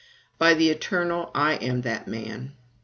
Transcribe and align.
By 0.39 0.55
the 0.55 0.71
Eternal! 0.71 1.29
I 1.35 1.57
am 1.57 1.81
that 1.81 2.07
man. 2.07 2.53